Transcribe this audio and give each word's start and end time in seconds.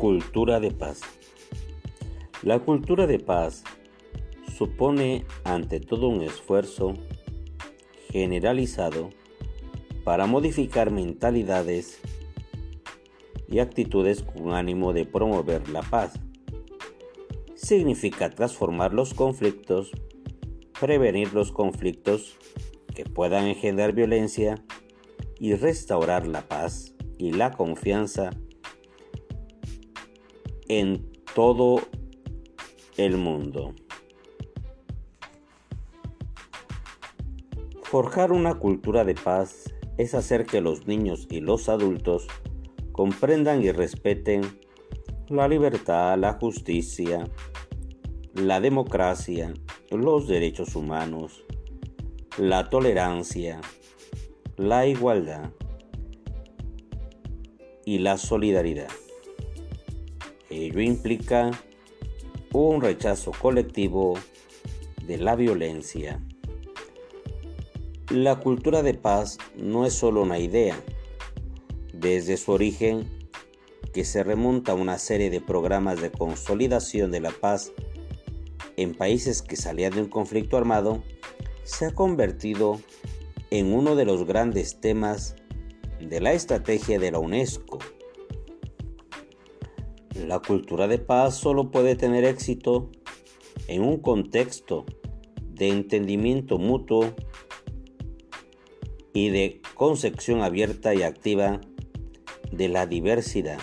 Cultura 0.00 0.60
de 0.60 0.70
paz. 0.70 1.02
La 2.42 2.58
cultura 2.60 3.06
de 3.06 3.18
paz 3.18 3.64
supone 4.56 5.26
ante 5.44 5.78
todo 5.78 6.08
un 6.08 6.22
esfuerzo 6.22 6.94
generalizado 8.10 9.10
para 10.02 10.24
modificar 10.24 10.90
mentalidades 10.90 12.00
y 13.46 13.58
actitudes 13.58 14.22
con 14.22 14.54
ánimo 14.54 14.94
de 14.94 15.04
promover 15.04 15.68
la 15.68 15.82
paz. 15.82 16.18
Significa 17.54 18.30
transformar 18.30 18.94
los 18.94 19.12
conflictos, 19.12 19.90
prevenir 20.80 21.34
los 21.34 21.52
conflictos 21.52 22.38
que 22.94 23.04
puedan 23.04 23.48
engendrar 23.48 23.92
violencia 23.92 24.64
y 25.38 25.56
restaurar 25.56 26.26
la 26.26 26.48
paz 26.48 26.94
y 27.18 27.32
la 27.32 27.50
confianza 27.50 28.30
en 30.70 31.04
todo 31.34 31.80
el 32.96 33.16
mundo. 33.16 33.74
Forjar 37.82 38.30
una 38.30 38.54
cultura 38.54 39.04
de 39.04 39.16
paz 39.16 39.74
es 39.98 40.14
hacer 40.14 40.46
que 40.46 40.60
los 40.60 40.86
niños 40.86 41.26
y 41.28 41.40
los 41.40 41.68
adultos 41.68 42.28
comprendan 42.92 43.64
y 43.64 43.72
respeten 43.72 44.42
la 45.28 45.48
libertad, 45.48 46.16
la 46.16 46.34
justicia, 46.34 47.28
la 48.34 48.60
democracia, 48.60 49.52
los 49.90 50.28
derechos 50.28 50.76
humanos, 50.76 51.44
la 52.38 52.70
tolerancia, 52.70 53.60
la 54.56 54.86
igualdad 54.86 55.50
y 57.84 57.98
la 57.98 58.16
solidaridad. 58.18 58.86
Ello 60.50 60.80
implica 60.80 61.52
un 62.52 62.80
rechazo 62.80 63.30
colectivo 63.30 64.18
de 65.06 65.16
la 65.16 65.36
violencia. 65.36 66.20
La 68.10 68.40
cultura 68.40 68.82
de 68.82 68.94
paz 68.94 69.38
no 69.56 69.86
es 69.86 69.92
solo 69.92 70.22
una 70.22 70.40
idea. 70.40 70.74
Desde 71.92 72.36
su 72.36 72.50
origen, 72.50 73.08
que 73.92 74.04
se 74.04 74.24
remonta 74.24 74.72
a 74.72 74.74
una 74.74 74.98
serie 74.98 75.30
de 75.30 75.40
programas 75.40 76.00
de 76.00 76.10
consolidación 76.10 77.12
de 77.12 77.20
la 77.20 77.30
paz 77.30 77.70
en 78.76 78.96
países 78.96 79.42
que 79.42 79.54
salían 79.54 79.92
de 79.92 80.02
un 80.02 80.08
conflicto 80.08 80.56
armado, 80.56 81.04
se 81.62 81.86
ha 81.86 81.92
convertido 81.92 82.80
en 83.50 83.72
uno 83.72 83.94
de 83.94 84.04
los 84.04 84.26
grandes 84.26 84.80
temas 84.80 85.36
de 86.00 86.20
la 86.20 86.32
estrategia 86.32 86.98
de 86.98 87.12
la 87.12 87.20
UNESCO 87.20 87.78
la 90.14 90.40
cultura 90.40 90.88
de 90.88 90.98
paz 90.98 91.36
solo 91.36 91.70
puede 91.70 91.96
tener 91.96 92.24
éxito 92.24 92.90
en 93.68 93.82
un 93.82 93.98
contexto 93.98 94.84
de 95.42 95.68
entendimiento 95.68 96.58
mutuo 96.58 97.14
y 99.12 99.30
de 99.30 99.60
concepción 99.74 100.42
abierta 100.42 100.94
y 100.94 101.02
activa 101.02 101.60
de 102.50 102.68
la 102.68 102.86
diversidad. 102.86 103.58